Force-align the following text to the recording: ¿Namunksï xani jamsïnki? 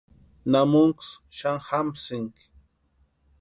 ¿Namunksï 0.51 1.13
xani 1.37 1.61
jamsïnki? 1.67 2.45